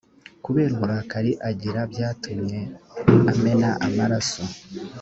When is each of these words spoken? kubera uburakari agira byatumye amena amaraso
kubera 0.43 0.69
uburakari 0.75 1.31
agira 1.49 1.81
byatumye 1.91 2.59
amena 3.31 3.69
amaraso 3.87 4.43